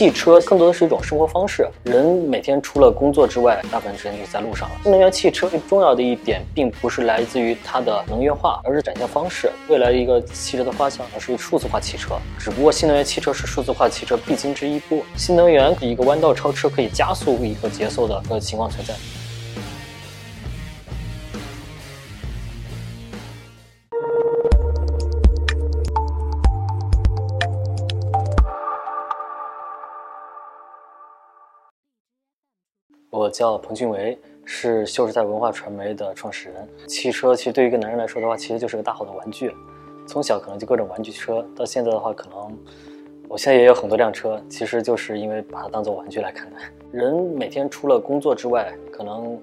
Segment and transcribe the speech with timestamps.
[0.00, 4.74] 汽车更多的是一种生活方式，人每天除了工作之外，大部分时间就在路上了。
[4.82, 9.52] 新能源汽车最重要的一点，并不是来自于它的能源化，而是展现方式。
[9.68, 15.04] 未来一个汽车的方向是数字化汽车，只不过新能源汽车是数字化汽车必经之一步。
[15.18, 18.94] 新能源一个弯道超车可以加速一个节奏的一个情况存在。
[33.20, 36.66] 我叫彭俊维，是秀时代文化传媒的创始人。
[36.88, 39.54] 汽车其实对于一个男人来说的话，其实就是个大好的玩具。
[40.06, 42.58] 从小可能就各种玩具车，到现在的话，可能
[43.28, 46.56] 我现在也有很多辆车，其实就是因为把它当做玩具来看待。
[46.92, 49.38] 人每天除了工作之外，可能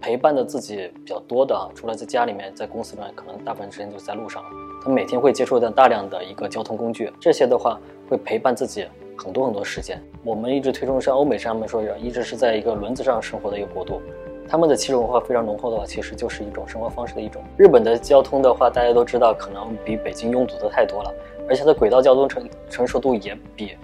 [0.00, 4.42] 陪伴的自己比较多的，除了在家里面，在公司里面，可能大部分时间都是在路上。
[4.82, 7.80] 他每天会接触到大量的一个交通工具，这些的话
[8.10, 8.84] 会陪伴自己。
[9.16, 14.00] 很多很多时间，我们一直推崇像欧美上面说的，一直是在一个轮子上生活的一个国度，
[14.48, 17.42] 他们的汽车文化非常浓厚的话，其实就是一种生活方式的一种。
[17.56, 21.14] 日本的交通的话，大家都知道，可能比北京拥堵的太多了，
[21.48, 23.76] 而且它的轨道交通成成熟度也比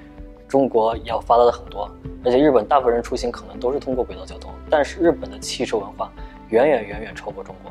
[0.49, 1.89] 中国要发达的很多，
[2.25, 6.11] 而且日本大部分人出行可能都是通过轨道交通，但是日本的汽车文化
[6.49, 7.71] 远远远远超过中国。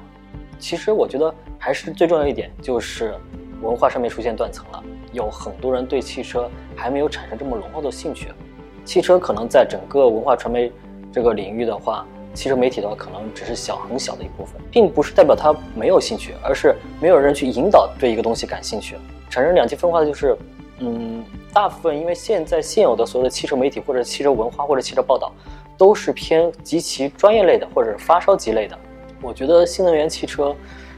[0.59, 3.13] 其实我觉得还是最重要一点就是
[3.61, 4.83] 文化上面出现断层了。
[5.17, 8.27] 有很多人对汽车还没有产生这么浓厚的兴趣，
[8.85, 10.71] 汽车可能在整个文化传媒
[11.11, 18.95] 这个领域的话，汽车媒体的话可能只是小很小的一部分，并不是代表他没有兴趣，而是没有人去引导对一个东西感兴趣，
[19.27, 20.37] 产生两极分化的就是，
[20.77, 25.33] 嗯，大部分因为现在现有的所有的汽车媒体或者汽车文化或者汽车报道，
[25.77, 28.77] 都是偏极其专业类的或者是发烧级类的，
[29.19, 30.55] 我觉得新能源汽车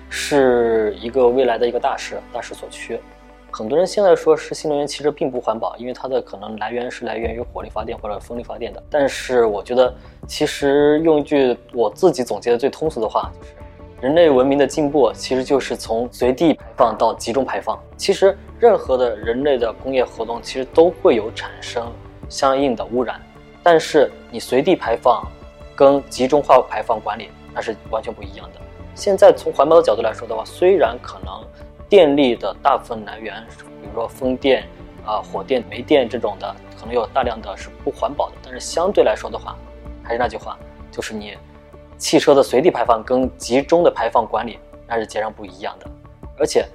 [0.10, 3.00] 是一个未来的一个大势，大势所趋。
[3.52, 8.82] 很多人现在说是新能源汽车并不环保，因为它的可能来源是来源于火力发电或者风力发电的。
[8.90, 9.94] 但是我觉得，
[10.28, 13.54] 其实用一句我自己总结的最通俗的话，就是
[14.02, 17.78] 人类文明的进步其实就是从随地排放到集中排放。
[17.98, 21.92] 其实任何的人类的工业活动其实都会有产生
[22.30, 23.20] 相应的污染，
[23.64, 25.28] 但是你随地排放
[25.76, 28.60] 跟集中化排放管理那是完全不一样的。
[28.94, 31.34] 现在从环保的角度来说的话，虽然可能。
[31.90, 33.44] 电力的大部分来源，
[33.82, 34.64] 比如说风电、
[35.04, 38.36] 啊火电、煤电这种的，可能有大量的是不环保的。
[38.44, 39.58] 但是相对来说的话，
[40.04, 40.56] 还是那句话，
[40.92, 41.36] 就是你
[41.98, 45.90] 汽车的随地排放跟集中的排放管理那是截然不一样的。
[46.38, 46.66] 而且，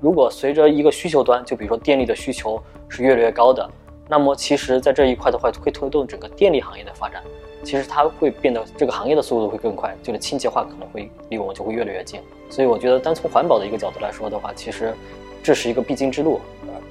[0.00, 3.70] 如果随着一个需求端，就比如说电力的需求是越来越高的，
[4.08, 7.22] 那么其实在这一块的话，会推动整个电力行业的发展。
[7.64, 12.20] 其实它会变得这个行业的速度会更快，就是清洁化可能会离我们就会越来越近。
[12.48, 14.94] 所以我觉得，单从环保的一个角度来说的话，其实
[15.42, 16.40] 这是一个必经之路，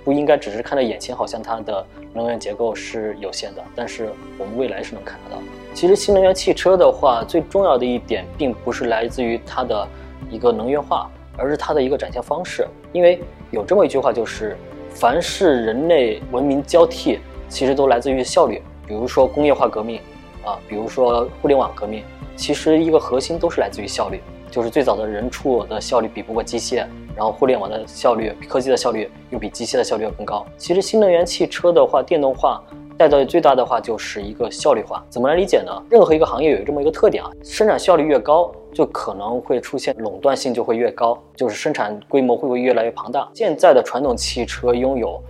[0.03, 5.41] 不应该只是看到眼前，好像它的能源结构是有限的，但是我们未来是能看得到。
[5.73, 9.87] 其实新能源汽车的话，最重要的一点，并不是来自于它的
[10.29, 12.67] 一个能源化，而是它的一个展现方式。
[12.91, 13.21] 因为
[13.51, 14.57] 有这么一句话，就是
[14.95, 18.59] 凡是人类文明交替，其实都来自于效率。
[18.87, 20.01] 比如说工业化革命。
[20.45, 22.03] 啊，比如说互联网革命，
[22.35, 26.85] 其实一个核心都是来自于效率，就是最早的人畜的效率比不过机械，
[27.15, 30.45] 然后互联网的效率、科技的效率又比机械的效率要更高。
[30.55, 32.63] 其实新能源汽车的话，电动化
[32.97, 35.03] 带到最大的话就是一个效率化。
[35.09, 35.71] 怎么来理解呢？
[35.89, 43.29] 任何一个行业有这么一个特点啊，生产效率越高，就可能会出现垄断性就会越高，就是生产规模会不会越来越庞大。
[43.33, 45.21] 现在的传统汽车拥有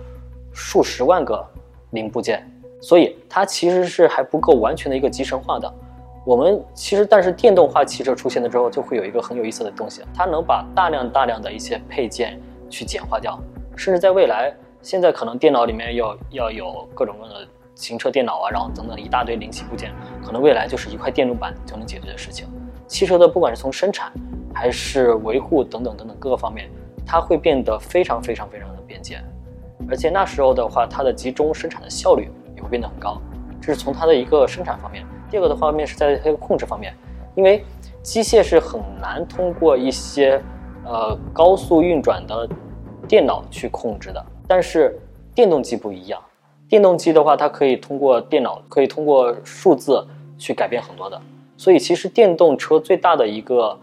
[0.52, 1.44] 数十万个
[1.90, 2.44] 零部件。
[2.78, 5.74] 所以它其实是还不够完全的一个集成化的。
[6.26, 12.38] 我们其实，但是电动化汽车出现了之后，就会有一个很有意思的东西，它能把大量大量的一些配件
[12.68, 13.36] 去简化掉，
[13.76, 19.92] 甚至在未来，现在可能电脑里面要要有各种各样的行车电脑啊，然后等等一大堆零器部件，
[20.24, 22.48] 可能未来就是一块电路板就能解决的事情。
[22.88, 24.10] 汽车的不管是从生产
[24.52, 26.68] 还是维护等等等等各个方面，
[27.06, 29.22] 它会变得非常非常非常的便捷，
[29.88, 32.28] 而且那时候的话，它的集中生产的效率。
[32.56, 33.20] 也会变得很高，
[33.60, 35.04] 这是从它的一个生产方面。
[35.30, 36.94] 第二个的方面是在它的控制方面，
[37.34, 37.62] 因为
[38.02, 40.42] 机械是很难通过一些
[40.86, 42.48] 呃高速运转的
[43.06, 44.24] 电脑去控制的。
[44.48, 44.98] 但是
[45.34, 46.18] 电动机不一样，
[46.68, 50.04] 电动机的话，它可以通过电脑，可以通过数字
[50.36, 51.20] 去改变很多的。
[51.56, 53.78] 所以其实电动车最大的一个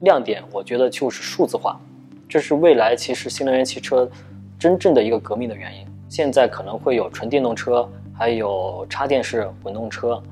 [0.00, 1.80] 亮点，我觉得就是数字化，
[2.28, 4.10] 这是未来其实新能源汽车
[4.58, 5.86] 真正的一个革命的原因。
[6.08, 10.22] 现在可能会有纯电动车，还有插电式混动车，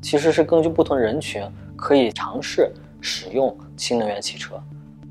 [0.00, 1.42] 其实是根据不同人群
[1.76, 4.60] 可以尝试使用新能源汽车。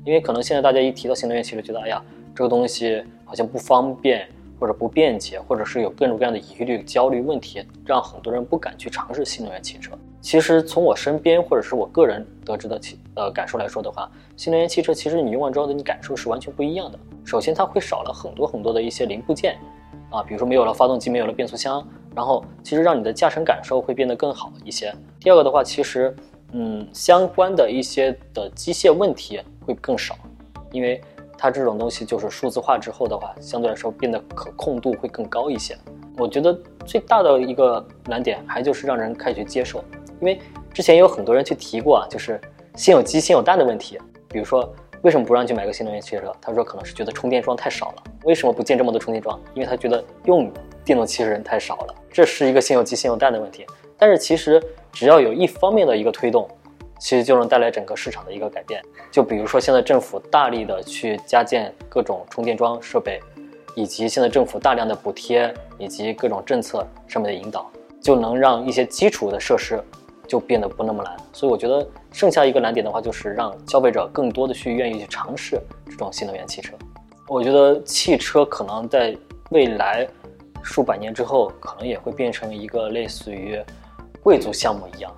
[0.04, 2.02] 因为可能现在大家一提到新能源汽车，觉得哎呀，
[2.34, 4.26] 这个东西好像不方便，
[4.60, 9.92] 或者不便捷，或者是有各种各样的疑虑、焦虑问题，让很多人不敢去尝试新能源汽车。
[10.20, 12.78] 其实从我身边或者是我个人得知的
[13.14, 16.98] 呃感受来说的话，新能源汽车其实你用完之后的你感受是完全不一样的。
[17.24, 19.58] 首先它会少了很多很多的一些零部件，
[20.10, 21.82] 啊，比如说没有了发动机，没有了变速箱，
[22.14, 24.94] 然后其实让你的驾乘感受会变得更好一些。
[25.18, 26.14] 第二个的话，其实
[26.52, 30.18] 嗯相关的一些的机械问题会更少，
[30.70, 31.00] 因为。
[31.42, 35.74] 它这种东西就是数字化之后的话，相对来说变得可控度会更高一些。
[36.18, 36.52] 我觉得
[36.84, 39.82] 最大的一个难点还就是让人开始接受，
[40.20, 40.38] 因为
[40.70, 42.38] 之前有很多人去提过啊，就是
[42.74, 43.98] 先有鸡先有蛋的问题。
[44.28, 44.70] 比如说
[45.00, 46.30] 为什么不让去买个新能源汽车？
[46.42, 48.02] 他说可能是觉得充电桩太少了。
[48.24, 49.40] 为什么不建这么多充电桩？
[49.54, 50.52] 因为他觉得用
[50.84, 51.94] 电动汽车人太少了。
[52.12, 53.64] 这是一个先有鸡先有蛋的问题。
[53.96, 56.46] 但是其实只要有一方面的一个推动。
[57.00, 58.80] 其实就能带来整个市场的一个改变。
[59.10, 63.18] 就比如说，现在政府大力的去加建各种充电桩设备，
[63.74, 67.68] 以及现在政府大量的补贴以及各种政策上面的引导，
[68.00, 69.82] 就能让一些基础的设施
[70.28, 71.16] 就变得不那么难。
[71.32, 76.76] 所以我觉得剩下一个难点的话，就是让消费者更多的去愿意去尝试这种新能源汽车。
[77.26, 79.16] 我觉得汽车可能在
[79.50, 80.06] 未来
[80.62, 83.58] 数百年之后，可能也会变成一个类似于
[84.22, 85.10] 贵族项目一样。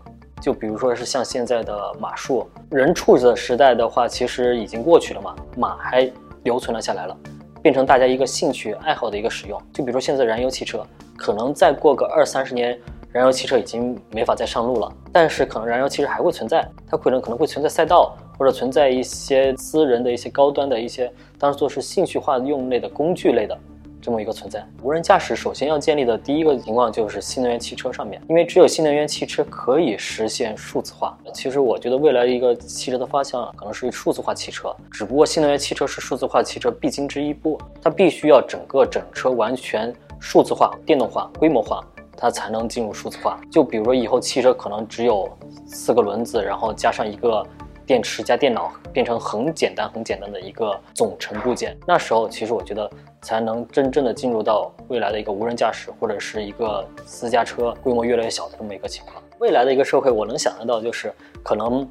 [0.43, 6.11] 就比如说是像现在的马术，人畜的时代的话，其实已经过去了嘛，马还
[6.43, 7.17] 留存了下来了，
[7.63, 9.57] 变成大家一个兴趣爱好的一个使用。
[9.73, 10.85] 就比如说现在燃油汽车，
[11.17, 12.77] 可能再过个二三十年，
[13.13, 21.09] 燃油汽车已经没法再上路了，但是可能燃油汽车还会存在，它可能可能会存在赛道，或者存在一些私人的一些高端的一些
[21.39, 23.57] 当做是兴趣化用类的工具类的。
[24.03, 31.17] 这么一个存在，无人驾驶首先要建立的第一个情况就是新能源汽车上面，因为只有新能源汽车可以实现数字化。
[31.33, 41.81] 其实我觉得未来一个汽车的方向可能是数字化汽车，只不过新能源汽车是数字化汽车必经之一步，它必须要整个整车完全数字化、电动化、规模化，
[42.17, 43.41] 它才能进入数字化。
[43.53, 45.31] 就比如说以后汽车可能只有
[45.65, 47.47] 四个轮子，然后加上一个。
[47.87, 52.91] 电池加电脑变成很简单、很简单的一个总成部件，那时候其实我觉得
[53.23, 59.23] 才能真正的进入到未来的一个无人驾驶或者是一个私家车规模越来越小的这么一个情况。
[59.39, 61.13] 未来的一个社会，我能想得到就是
[61.43, 61.89] 可能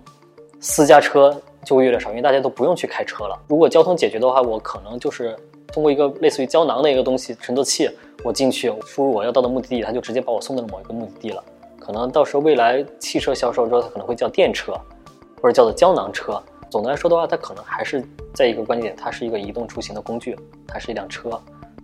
[0.59, 1.35] 私家车
[1.65, 3.37] 就会越来越少，因为大家都不用去开车了。
[3.47, 5.35] 如果交通解决的话，我可能就是
[5.67, 7.89] 通过一个类似于胶囊的一个东西乘坐器，
[8.23, 11.43] 我进去输入我要到的目的地，它就直接把我送到了某一个目的地了。
[11.79, 14.73] 可能到时候未来汽车销售之后，它可能会叫电车。
[15.41, 16.41] 或者叫做胶囊车。
[16.69, 18.01] 总的来说的话，它可能还是
[18.33, 21.37] 在一个关键点，它是一个移动出行的工具，它是一辆车，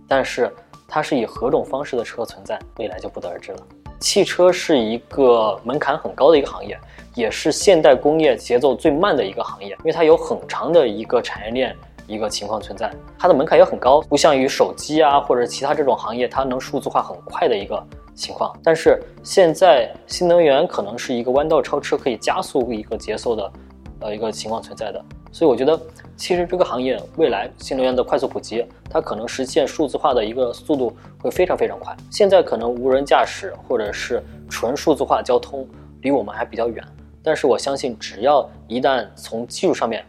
[0.06, 0.50] 但是
[0.86, 3.58] 它是以何种方式的车存在，未来就不得而知了。
[4.00, 6.78] 汽车是一个门槛很高的一个行业，
[7.14, 11.76] 也是现代工业节奏最慢的一个行业，因为它有很长的一个产业链
[12.06, 17.84] 一个情况存在，它的门槛也很高，不像于手机啊或者其他这种行业，它能数字化很快的一个。
[18.18, 23.52] 情况，但是现在新能源可能是一个弯道超车，可以加速一个节奏的，
[24.00, 25.02] 呃，一个情况存在的。
[25.30, 25.80] 所以我觉得，
[26.16, 30.92] 其实这个行业未来新能源的快速普及，它可能实现数字化的一个速度
[31.22, 31.96] 会非常非常快。
[32.10, 35.64] 现在可能无人驾驶或者是纯数字化交通
[36.02, 36.84] 离我们还比较远，
[37.22, 40.04] 但是我相信，只要一旦从技术上面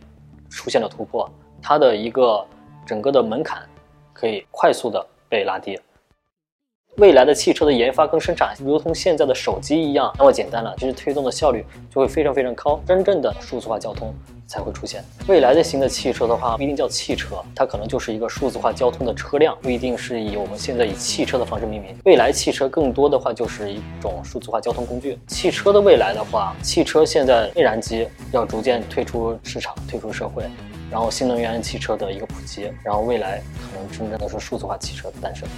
[0.49, 1.29] 出现了突破，
[1.61, 2.43] 它的一个
[2.87, 3.61] 整个的门槛
[4.13, 5.79] 可以快速的被拉低。
[6.99, 14.13] 未来的汽车的研发跟生产，如同现在的手机一样那么简单了，其实推动的效率就会非常非常高，真正的数字化交通
[14.45, 15.01] 才会出现。
[15.25, 21.97] 未来的新的汽车的话，不一定叫汽车，它可能就是一个数字化交通的车辆，不一定是以我们现在以汽车的方式命名。
[22.03, 25.17] 未来汽车更多的话就是一种数字化交通工具。
[25.27, 30.43] 汽车的未来的话，汽车现在内燃机要逐渐退出市场，退出社会，
[30.91, 35.47] 然后新能源汽车的一个普及，然后未来可能真正的是数字化汽车的诞生。